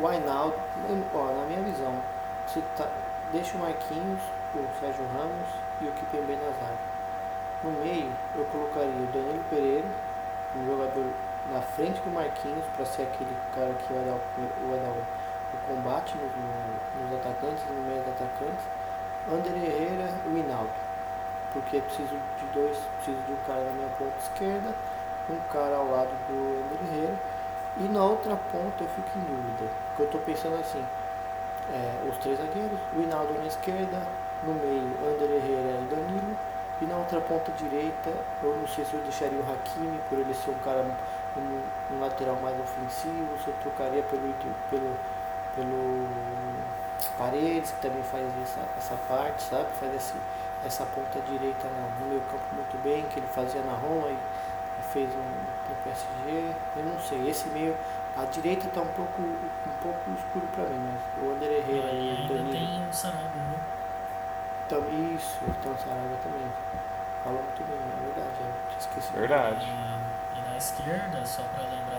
[0.00, 0.56] O Ainaldo,
[1.14, 1.94] ó, na minha visão,
[2.46, 2.88] você tá,
[3.30, 4.20] deixa o Marquinhos,
[4.54, 5.48] o Sérgio Ramos
[5.80, 6.78] e o Kipembe na zaga.
[7.62, 9.86] No meio, eu colocaria o Danilo Pereira,
[10.56, 11.06] um jogador
[11.52, 15.02] na frente do Marquinhos, para ser aquele cara que vai dar, o, vai dar o,
[15.54, 18.64] o combate no, no, nos atacantes, no meio dos atacantes.
[19.30, 20.70] André Herrera e o Hinaldo.
[21.52, 24.74] porque preciso de dois, preciso de um cara na minha ponta esquerda,
[25.30, 27.18] um cara ao lado do André Herrera,
[27.76, 30.84] e na outra ponta eu fico em dúvida, porque eu estou pensando assim,
[31.72, 34.02] é, os três zagueiros, o Hinaldo na esquerda,
[34.42, 36.36] no meio André Herrera e Danilo,
[36.80, 38.10] e na outra ponta direita,
[38.42, 40.84] eu não sei se eu deixaria o Hakimi, por ele ser um cara,
[41.36, 44.34] um, um lateral mais ofensivo, se eu trocaria pelo,
[44.70, 44.96] pelo,
[45.54, 46.08] pelo
[47.16, 49.68] Paredes, que também faz essa, essa parte, sabe?
[49.78, 50.14] Faz esse,
[50.64, 54.18] essa ponta direita no, no meio campo muito bem, que ele fazia na Roma e,
[54.92, 55.32] fez um,
[55.84, 56.52] PSG.
[56.76, 57.76] Eu não sei, esse meio.
[58.16, 62.22] A direita está um pouco, um pouco escuro para mim, mas o André Herrera e,
[62.22, 62.52] e o Danilo.
[62.52, 63.58] tem o Sarabia, né?
[64.66, 64.78] Então,
[65.14, 66.46] isso, então o Sarabia também.
[67.24, 69.18] Falou muito bem, é verdade, eu tinha esquecido.
[69.18, 69.64] Verdade.
[69.64, 71.93] E, e na esquerda, só para lembrar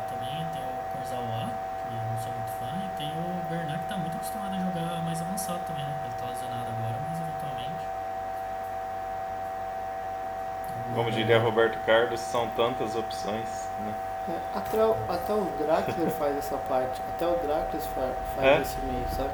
[11.15, 13.93] diria Roberto Carlos, são tantas opções, né?
[14.28, 18.62] É, até, o, até o Draxler faz essa parte, até o Draxler faz, faz é?
[18.62, 19.32] esse meio, sabe?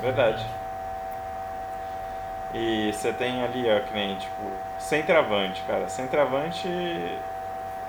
[0.00, 0.46] Verdade.
[2.52, 5.88] E você tem ali, ó, que nem, tipo, centroavante, cara.
[5.88, 6.68] Centroavante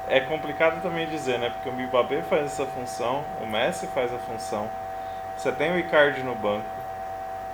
[0.07, 1.49] é complicado também dizer, né?
[1.51, 4.69] Porque o Mbappé faz essa função, o Messi faz a função.
[5.37, 6.65] Você tem o Icardi no banco.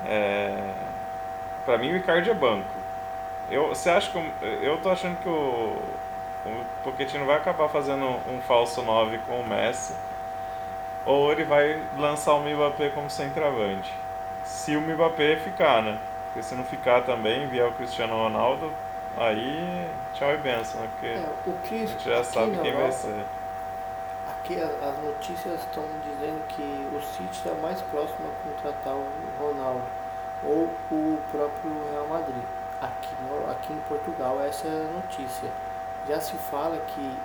[0.06, 0.74] É...
[1.66, 2.81] Para mim o Icardi é banco.
[3.52, 5.78] Eu, você acha que eu, eu tô achando que o,
[6.46, 9.94] o Pochettino vai acabar fazendo um falso 9 com o Messi
[11.06, 13.94] ou ele vai lançar o Mbappé como centroavante.
[14.44, 16.00] Se o Mbappé ficar, né?
[16.26, 18.72] Porque se não ficar também, vier o Cristiano Ronaldo,
[19.18, 20.90] Aí, tchau e benção, né?
[20.94, 23.26] Porque é, o a gente já sabe quem Europa, vai ser.
[24.28, 29.84] Aqui as notícias estão dizendo que o City está mais próximo a contratar o Ronaldo
[30.44, 32.44] ou o próprio Real Madrid.
[32.82, 33.14] Aqui,
[33.48, 35.52] aqui em Portugal essa é a notícia.
[36.08, 37.16] Já se fala que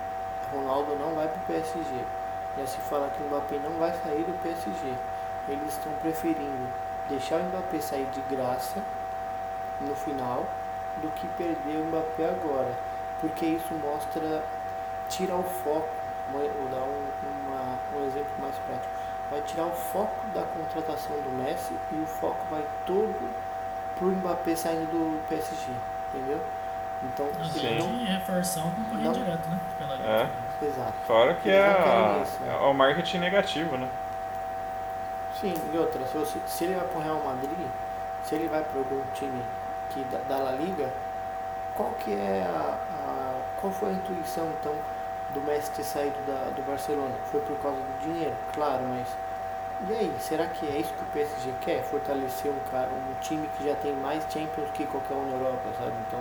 [0.53, 2.05] Ronaldo não vai para o PSG.
[2.55, 4.93] Já se fala que o Mbappé não vai sair do PSG.
[5.47, 6.71] Eles estão preferindo
[7.09, 8.83] deixar o Mbappé sair de graça
[9.81, 10.45] no final
[11.01, 12.75] do que perder o Mbappé agora,
[13.19, 14.43] porque isso mostra,
[15.09, 15.89] tira o foco,
[16.31, 17.05] vou dar um,
[17.47, 18.93] uma, um exemplo mais prático,
[19.31, 23.31] vai tirar o foco da contratação do Messi e o foco vai todo
[23.97, 25.71] pro Mbappé saindo do PSG,
[26.13, 26.41] entendeu?
[27.03, 27.77] Então, Sim.
[27.77, 29.59] não, reforçar um concorrente direto, né?
[29.77, 30.29] Pela é.
[30.61, 30.93] Exato.
[31.05, 32.53] Fora que é, a, isso, né?
[32.53, 33.87] é o marketing negativo, né?
[35.39, 37.67] Sim, e outra, se, você, se ele vai pro Real Madrid,
[38.23, 39.43] se ele vai para algum time
[39.91, 40.91] que da, da La Liga,
[41.75, 44.73] qual que é a, a, qual foi a intuição então
[45.35, 47.13] do Messi ter saído da, do Barcelona?
[47.31, 49.07] Foi por causa do dinheiro, claro, mas
[49.89, 51.83] e aí, será que é isso que o PSG quer?
[51.83, 55.69] Fortalecer um, cara, um time que já tem mais Champions que qualquer um na Europa,
[55.77, 55.93] sabe?
[56.07, 56.19] Então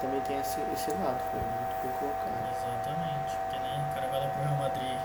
[0.00, 2.32] também tem esse, esse lado, foi muito bem colocado.
[2.56, 4.96] Exatamente, porque né, o cara vai lá pro Real Madrid,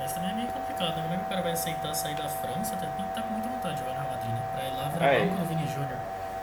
[0.00, 1.02] mas também é meio complicado, né?
[1.02, 2.76] como é que o cara vai aceitar sair da França?
[2.76, 4.42] Tem que estar com muita vontade de jogar no Real Madrid, né?
[4.54, 5.98] Pra ir lá virar é, banco do Vini Júnior.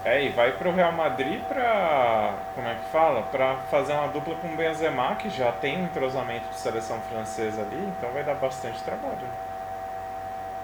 [0.06, 2.36] É, e vai pro Real Madrid pra.
[2.54, 3.24] Como é que fala?
[3.24, 7.64] Pra fazer uma dupla com o Benzema, que já tem um entrosamento de seleção francesa
[7.64, 9.18] ali, então vai dar bastante trabalho.
[9.18, 9.55] Né?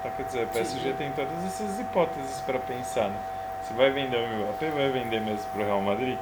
[0.02, 0.96] Então quer dizer, o PSG Sim.
[0.96, 3.08] tem todas essas hipóteses para pensar.
[3.08, 3.16] Né?
[3.62, 6.18] Se vai vender o Mbappé, vai vender mesmo pro Real Madrid?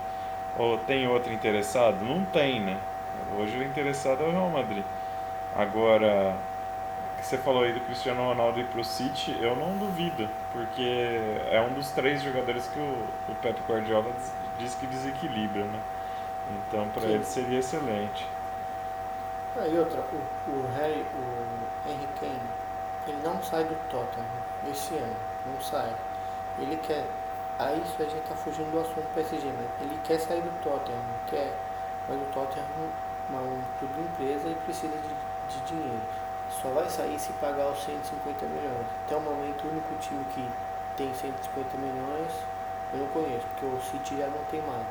[0.59, 2.05] Ou tem outro interessado?
[2.05, 2.77] Não tem, né?
[3.39, 4.85] Hoje o interessado é o Real Madrid.
[5.57, 6.37] Agora,
[7.17, 11.19] que você falou aí do Cristiano Ronaldo ir pro City, eu não duvido, porque
[11.51, 15.81] é um dos três jogadores que o, o Pep Guardiola diz, diz que desequilibra, né?
[16.51, 18.27] Então para ele seria excelente.
[19.57, 22.41] Ah, e outra, o, o, Harry, o Henry Kane,
[23.07, 24.27] ele não sai do Tottenham
[24.71, 25.95] esse ano, não sai.
[26.59, 27.07] Ele quer,
[27.59, 31.01] aí isso a gente tá fugindo do assunto PSG, mas ele quer sair do Tottenham,
[31.27, 31.53] quer,
[32.09, 32.67] mas o Tottenham
[33.33, 37.79] é um tudo empresa e precisa de, de dinheiro só vai sair se pagar os
[37.85, 38.87] 150 milhões.
[39.07, 40.51] Até o momento, o único time que
[40.97, 42.33] tem 150 milhões
[42.93, 44.85] eu não conheço, porque o City já não tem mais.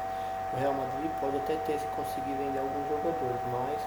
[0.54, 3.78] O Real Madrid pode até ter se conseguir vender alguns jogadores, mas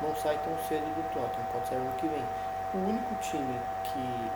[0.00, 2.24] não sai tão cedo do Tottenham, pode sair ano que vem.
[2.74, 4.30] O único time que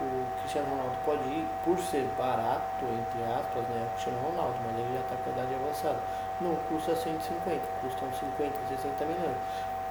[0.00, 4.56] o Cristiano Ronaldo pode ir, por ser barato, entre aspas, né, é o Cristiano Ronaldo,
[4.64, 6.00] mas ele já está com a idade avançada.
[6.40, 9.36] Não custa 150, custam 50, 60 milhões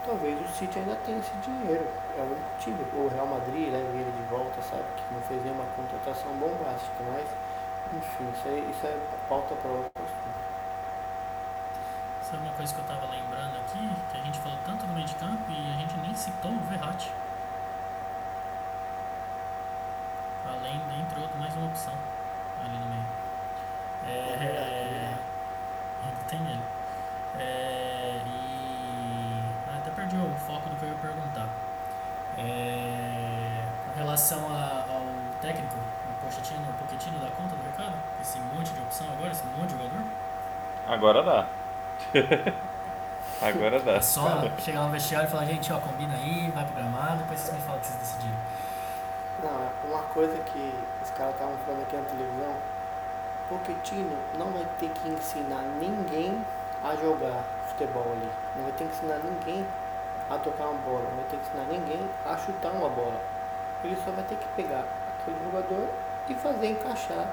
[0.08, 1.86] talvez o City ainda tenha esse dinheiro.
[2.18, 2.80] É o único time.
[2.96, 4.86] O Real Madrid leva ele de volta, sabe?
[4.96, 7.28] Que não fez nenhuma contratação bombástica, mas
[7.94, 8.98] enfim, isso, isso é
[9.28, 10.48] pauta para outro assunto.
[12.24, 15.06] Sabe uma coisa que eu estava lembrando aqui, que a gente falou tanto no meio
[15.06, 17.12] de campo e a gente nem citou o Verratti.
[20.50, 21.94] além, né, entre outros, mais uma opção
[22.64, 23.06] ali no meio.
[24.06, 25.14] É, é ainda é
[26.04, 26.62] é, tem ele.
[27.40, 29.44] É, e
[29.76, 31.48] até perdi o foco do que eu ia perguntar.
[32.38, 35.02] É, com relação a, ao
[35.42, 39.44] técnico, o Pochettino, o Pochettino dá conta do mercado Esse monte de opção agora, esse
[39.46, 40.04] monte de jogador?
[40.88, 41.46] Agora dá.
[43.42, 43.94] Agora dá.
[43.94, 47.40] É só chegar no vestiário e falar, gente, ó, combina aí, vai pro gramado, depois
[47.40, 48.38] vocês me falam o que vocês decidiram.
[50.18, 52.56] Coisa que os caras estavam falando aqui na televisão,
[53.48, 56.44] Pochettino não vai ter que ensinar ninguém
[56.84, 58.28] a jogar futebol ali.
[58.56, 59.64] Não vai ter que ensinar ninguém
[60.28, 61.04] a tocar uma bola.
[61.04, 63.22] Não vai ter que ensinar ninguém a chutar uma bola.
[63.84, 64.86] Ele só vai ter que pegar
[65.22, 65.88] aquele jogador
[66.28, 67.28] e fazer encaixar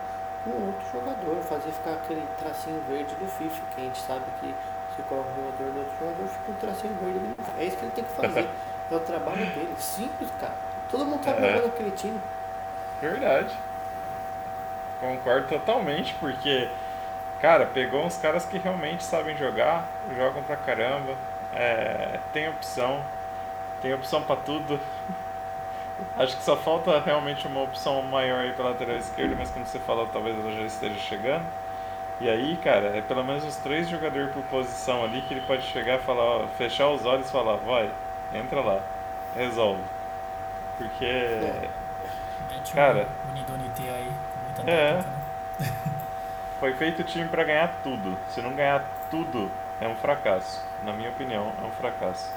[0.44, 4.54] com outro jogador, fazer ficar aquele tracinho verde do FIFA, que a gente sabe que
[4.94, 7.62] se coloca o jogador do outro jogador, fica um tracinho verde do FIFA.
[7.62, 8.46] É isso que ele tem que fazer.
[8.92, 9.74] é o trabalho dele.
[9.78, 10.52] Simples, cara.
[10.90, 11.54] Todo mundo tá é.
[11.54, 12.20] jogando aquele time.
[13.00, 13.54] Verdade.
[15.00, 16.68] Concordo totalmente, porque,
[17.40, 21.14] cara, pegou uns caras que realmente sabem jogar, jogam pra caramba,
[21.52, 23.04] é, tem opção,
[23.82, 24.80] tem opção para tudo.
[26.16, 29.78] Acho que só falta realmente uma opção maior aí pela lateral esquerda, mas como você
[29.78, 31.44] falou, talvez ela já esteja chegando.
[32.20, 35.62] E aí, cara, é pelo menos uns três jogadores por posição ali que ele pode
[35.62, 37.90] chegar falar, fechar os olhos e falar, vai,
[38.32, 38.80] entra lá,
[39.36, 39.82] resolve.
[40.78, 41.04] Porque.
[41.04, 41.68] É.
[42.74, 43.08] Cara.
[43.28, 43.32] Um
[43.92, 44.94] aí, com muita é.
[44.94, 45.72] Técnica, né?
[46.60, 48.16] Foi feito o time para ganhar tudo.
[48.30, 50.64] Se não ganhar tudo, é um fracasso.
[50.82, 52.32] Na minha opinião, é um fracasso.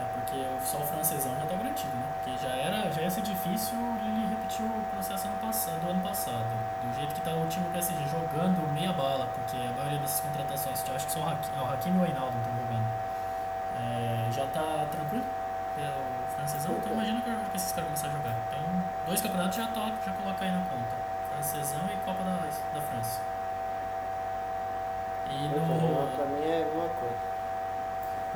[0.00, 2.06] É porque só o francesão já está garantido, né?
[2.14, 6.00] Porque já, era, já ia ser difícil ele repetir o processo ano passado, do ano
[6.00, 6.46] passado.
[6.82, 10.20] Do jeito que está o time do PSG jogando meia bala, porque a maioria dessas
[10.20, 12.52] contratações, eu acho que só o Hakim, é o Hakim e o Reinaldo estão
[19.08, 20.96] dois campeonatos já, toca, já coloca aí na conta.
[21.32, 22.36] Francesão e Copa da,
[22.74, 23.20] da França.
[25.30, 26.08] E no...
[26.16, 27.28] Pra mim é uma coisa.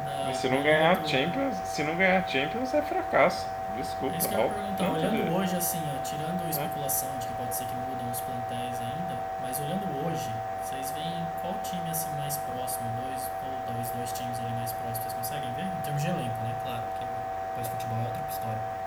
[0.04, 1.08] Na, se não ganhar do...
[1.08, 3.46] Champions, se não ganhar Champions é fracasso.
[3.76, 4.14] Desculpa.
[4.14, 5.30] É isso que eu ia perguntar, olhando de...
[5.30, 9.16] hoje assim, ó, tirando a especulação de que pode ser que mudam os plantéis ainda,
[9.40, 10.30] mas olhando hoje,
[10.62, 14.98] vocês veem qual time assim mais próximo, dois ou talvez dois times ali mais próximos,
[14.98, 15.64] vocês conseguem ver?
[15.64, 16.54] Em termos de elenco, né?
[16.62, 17.06] Claro, porque
[17.48, 18.81] depois futebol é outra história.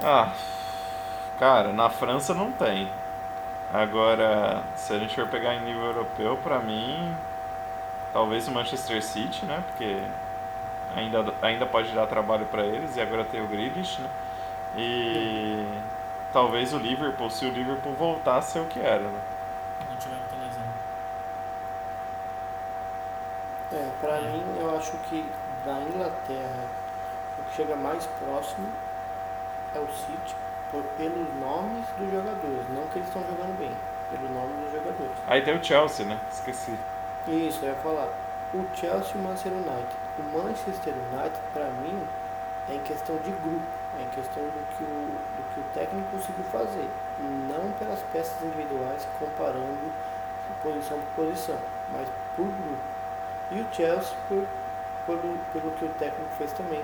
[0.00, 0.32] Ah,
[1.38, 2.88] cara, na França não tem.
[3.72, 7.16] Agora, se a gente for pegar em nível europeu, para mim,
[8.12, 9.62] talvez o Manchester City, né?
[9.66, 10.02] Porque
[10.94, 14.10] ainda, ainda pode dar trabalho para eles e agora tem o Grealish, né?
[14.76, 15.66] E
[16.32, 19.20] talvez o Liverpool, se o Liverpool voltar a ser o que era, né?
[19.88, 20.64] Não tiver muita lesão.
[23.72, 24.20] É, pra é.
[24.20, 25.26] mim, eu acho que
[25.64, 26.68] da Inglaterra,
[27.38, 28.68] o que chega mais próximo
[29.74, 30.36] é o City
[30.70, 33.72] por, pelos nomes dos jogadores, não que eles estão jogando bem,
[34.10, 35.12] pelo nome dos jogadores.
[35.26, 36.18] Aí tem o Chelsea, né?
[36.30, 36.74] Esqueci.
[37.28, 38.08] Isso, eu ia falar.
[38.54, 39.96] O Chelsea e o Manchester United.
[40.18, 42.06] O Manchester United, para mim,
[42.68, 43.66] é em questão de grupo,
[43.98, 46.88] é em questão do que, o, do que o técnico conseguiu fazer,
[47.48, 49.92] não pelas peças individuais comparando
[50.62, 51.58] posição por posição,
[51.92, 52.82] mas por grupo.
[53.50, 54.46] E o Chelsea por,
[55.06, 55.18] por,
[55.52, 56.82] pelo que o técnico fez também,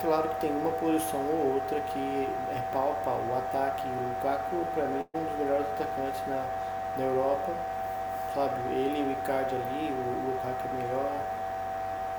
[0.00, 3.20] Claro que tem uma posição ou outra que é pau a pau.
[3.30, 6.44] O ataque, o Lukaku, para mim, é um dos melhores atacantes na,
[6.98, 7.52] na Europa.
[8.34, 11.12] Sabe, ele e o Icardi ali, o Lukaku é melhor.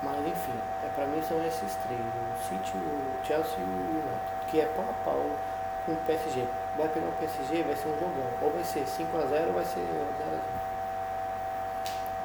[0.02, 4.46] Mas enfim, é, para mim são esses três, o City, o Chelsea e o United,
[4.48, 5.26] que é pau a pau
[5.86, 6.46] com o PSG.
[6.76, 8.30] Vai pegar o PSG, vai ser um jogão.
[8.42, 10.68] Ou vai ser 5x0 ou vai ser 0x0.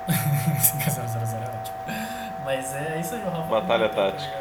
[0.08, 1.78] 5x0, 0x0 é ótimo.
[2.44, 3.50] Mas é isso aí, o Rafa.
[3.50, 4.36] Batalha tática.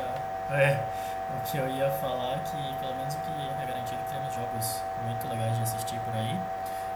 [0.50, 0.82] É.
[1.30, 3.30] O que eu ia falar que, pelo menos o que
[3.62, 6.38] é garantido, que temos jogos muito legais de assistir por aí.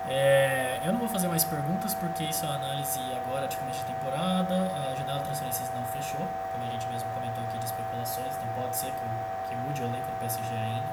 [0.08, 3.80] É, eu não vou fazer mais perguntas porque isso é uma análise agora de começo
[3.80, 4.54] de temporada.
[4.54, 8.62] A janela de transferências não fechou, como a gente mesmo comentou aqui de especulações, então
[8.62, 10.86] pode ser que, que mude o elenco do PSG ainda.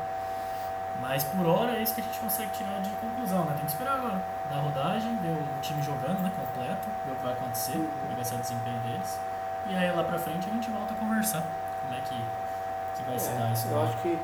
[0.99, 3.53] Mas por hora é isso que a gente consegue tirar de conclusão, né?
[3.55, 4.21] Tem que esperar agora.
[4.49, 6.31] Da rodagem, ver o time jogando, né?
[6.35, 9.19] Completo, ver o que vai acontecer, como vai ser o desempenho deles.
[9.67, 11.43] E aí lá pra frente a gente volta a conversar.
[11.81, 12.15] Como é que
[13.05, 14.19] vai é, isso Eu acho que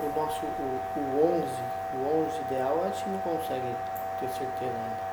[0.00, 1.46] o nosso, o, o 11,
[1.94, 3.76] o 11 ideal a gente não consegue
[4.18, 5.12] ter certeza ainda.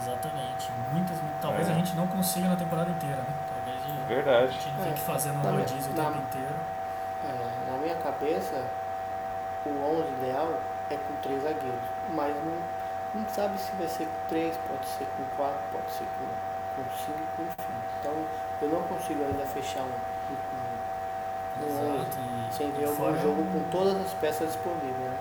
[0.00, 0.70] Exatamente.
[0.92, 1.72] Muitas, talvez é.
[1.72, 3.34] a gente não consiga na temporada inteira, né?
[3.48, 4.44] Talvez Verdade.
[4.44, 4.82] a gente é.
[4.82, 6.56] tenha que fazer no rodízio o tempo inteiro.
[7.24, 8.64] É, na minha cabeça,
[9.66, 10.60] o 11 ideal
[10.90, 15.06] é com três zagueiros, mas não, não sabe se vai ser com três, pode ser
[15.16, 17.74] com quatro, pode ser com, com cinco, enfim.
[18.00, 18.14] Então
[18.62, 20.13] eu não consigo ainda fechar um
[21.62, 22.18] Exato.
[22.50, 25.16] Sem ver algum jogo com todas as peças disponíveis, né?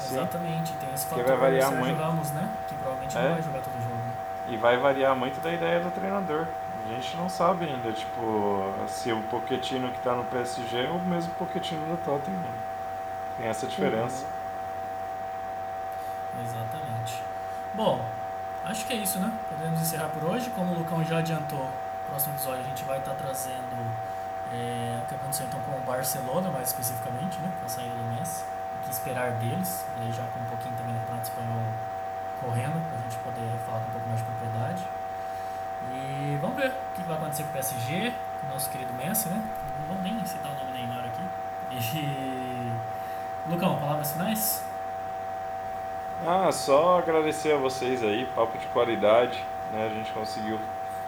[0.00, 1.98] Exatamente, tem esse fator que vai variar muito.
[1.98, 2.48] Ramos, né?
[2.68, 3.22] Que provavelmente é.
[3.22, 4.00] não vai jogar todo jogo.
[4.48, 6.46] E vai variar muito da ideia do treinador.
[6.86, 10.98] A gente não sabe ainda, tipo, se o Pochettino que está no PSG é o
[10.98, 12.40] mesmo Pochettino do Tottenham.
[13.36, 14.24] Tem essa diferença.
[14.24, 14.40] Uhum.
[16.44, 17.22] Exatamente.
[17.74, 18.04] Bom,
[18.64, 19.32] acho que é isso, né?
[19.48, 20.50] Podemos encerrar por hoje.
[20.50, 23.86] Como o Lucão já adiantou, no próximo episódio a gente vai estar trazendo
[24.52, 27.50] é, que aconteceu então com o Barcelona, mais especificamente, né?
[27.58, 28.44] Com a saída do Messi.
[28.78, 31.64] O que esperar deles, e já com um pouquinho também do Campeonato Espanhol
[32.40, 34.82] correndo, para a gente poder falar com um pouco mais de propriedade.
[35.92, 39.28] E vamos ver o que vai acontecer com o PSG, com o nosso querido Messi,
[39.28, 39.42] né?
[39.80, 41.22] Não vou nem citar o nome Neymar aqui.
[41.72, 42.72] E.
[43.48, 44.64] Lucão, palavras finais?
[46.26, 49.42] Ah, só agradecer a vocês aí, papo de qualidade,
[49.72, 49.86] né?
[49.86, 50.60] A gente conseguiu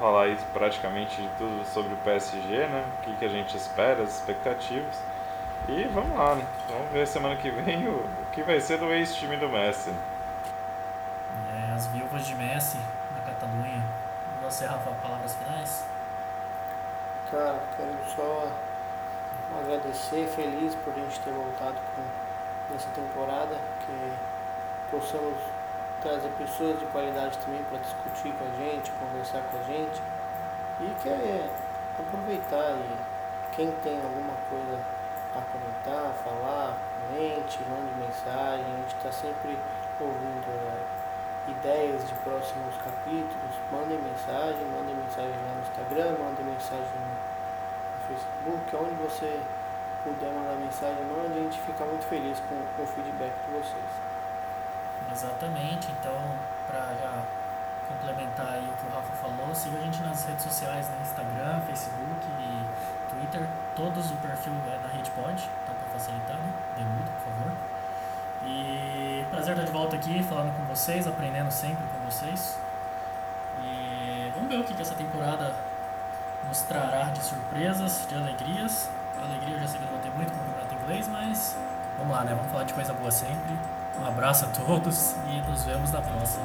[0.02, 2.84] falar aí praticamente de tudo sobre o PSG, né?
[2.98, 5.00] O que, que a gente espera, as expectativas.
[5.68, 6.44] E vamos lá, né?
[6.68, 9.94] Vamos ver semana que vem o, o que vai ser do ex-time do Messi.
[11.54, 12.78] É, as viúvas de Messi
[13.14, 13.80] na Catalunha.
[14.42, 15.84] Você, Rafa, palavras finais?
[17.30, 18.50] Cara, quero só
[19.56, 24.12] agradecer, feliz por a gente ter voltado com, nessa temporada, que
[24.90, 25.38] possamos
[26.02, 30.02] trazer pessoas de qualidade também para discutir com a gente, conversar com a gente.
[30.80, 31.48] E que é
[31.98, 32.96] aproveitar e
[33.54, 34.78] quem tem alguma coisa
[35.32, 36.76] para comentar, falar,
[37.08, 39.56] comente, mande mensagem, a gente está sempre
[40.00, 46.98] ouvindo é, ideias de próximos capítulos, mandem mensagem, mandem mensagem lá no Instagram, mandem mensagem
[47.00, 47.16] no
[48.08, 49.40] Facebook, onde você
[50.04, 54.11] puder mandar mensagem, mande, a gente fica muito feliz com o feedback de vocês.
[55.12, 56.16] Exatamente, então
[56.66, 57.22] para já
[57.86, 60.96] complementar aí o que o Rafa falou, siga a gente nas redes sociais, né?
[61.02, 62.66] Instagram, Facebook e
[63.10, 63.46] Twitter,
[63.76, 66.52] todos o perfil é na RedePod, tá para facilitar, né?
[66.78, 67.52] Por favor.
[68.44, 72.58] E prazer estar de volta aqui, falando com vocês, aprendendo sempre com vocês.
[73.62, 75.54] E vamos ver o que, que essa temporada
[76.48, 78.88] nos trará de surpresas, de alegrias.
[79.20, 81.56] A alegria eu já sei que não vou ter muito com o campeonato inglês, mas
[81.98, 82.34] vamos lá, né?
[82.34, 83.56] Vamos falar de coisa boa sempre.
[84.00, 86.44] Um abraço a todos e nos vemos na próxima.